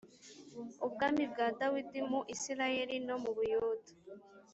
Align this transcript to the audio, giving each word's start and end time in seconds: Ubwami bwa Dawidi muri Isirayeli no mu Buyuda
Ubwami 0.85 1.23
bwa 1.31 1.47
Dawidi 1.59 1.99
muri 2.09 2.29
Isirayeli 2.35 2.95
no 3.07 3.15
mu 3.23 3.31
Buyuda 3.35 3.91